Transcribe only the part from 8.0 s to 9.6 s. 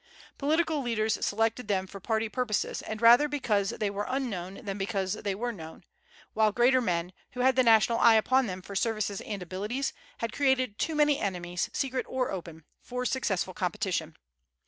upon them for services and